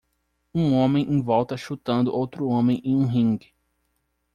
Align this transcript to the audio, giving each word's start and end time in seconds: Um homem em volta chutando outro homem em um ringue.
Um 0.51 0.73
homem 0.73 1.07
em 1.07 1.21
volta 1.21 1.55
chutando 1.55 2.11
outro 2.11 2.47
homem 2.47 2.81
em 2.83 2.95
um 2.95 3.05
ringue. 3.05 3.53